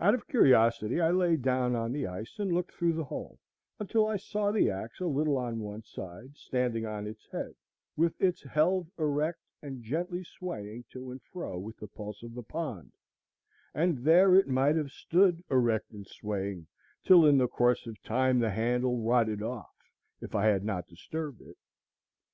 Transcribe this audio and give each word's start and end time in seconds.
Out 0.00 0.14
of 0.14 0.26
curiosity, 0.26 1.02
I 1.02 1.10
lay 1.10 1.36
down 1.36 1.74
on 1.76 1.92
the 1.92 2.06
ice 2.06 2.38
and 2.38 2.50
looked 2.50 2.72
through 2.72 2.94
the 2.94 3.04
hole, 3.04 3.38
until 3.78 4.06
I 4.06 4.16
saw 4.16 4.50
the 4.50 4.70
axe 4.70 5.00
a 5.00 5.06
little 5.06 5.36
on 5.36 5.60
one 5.60 5.82
side, 5.82 6.34
standing 6.38 6.86
on 6.86 7.06
its 7.06 7.28
head, 7.30 7.54
with 7.94 8.18
its 8.18 8.42
helve 8.42 8.86
erect 8.98 9.42
and 9.60 9.82
gently 9.82 10.24
swaying 10.24 10.86
to 10.92 11.10
and 11.10 11.20
fro 11.30 11.58
with 11.58 11.76
the 11.76 11.88
pulse 11.88 12.22
of 12.22 12.32
the 12.34 12.42
pond; 12.42 12.92
and 13.74 13.98
there 13.98 14.34
it 14.34 14.48
might 14.48 14.76
have 14.76 14.92
stood 14.92 15.44
erect 15.50 15.90
and 15.92 16.06
swaying 16.06 16.68
till 17.04 17.26
in 17.26 17.36
the 17.36 17.46
course 17.46 17.86
of 17.86 18.02
time 18.02 18.38
the 18.38 18.48
handle 18.52 19.02
rotted 19.02 19.42
off, 19.42 19.76
if 20.22 20.34
I 20.34 20.46
had 20.46 20.64
not 20.64 20.88
disturbed 20.88 21.42
it. 21.42 21.58